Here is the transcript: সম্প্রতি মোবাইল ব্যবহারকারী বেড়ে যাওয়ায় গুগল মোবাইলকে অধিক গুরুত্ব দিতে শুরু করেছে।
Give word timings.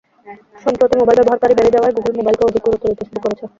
সম্প্রতি 0.63 0.95
মোবাইল 0.97 1.17
ব্যবহারকারী 1.19 1.53
বেড়ে 1.57 1.73
যাওয়ায় 1.75 1.95
গুগল 1.97 2.13
মোবাইলকে 2.17 2.43
অধিক 2.45 2.61
গুরুত্ব 2.65 2.85
দিতে 2.89 3.03
শুরু 3.09 3.19
করেছে। 3.23 3.45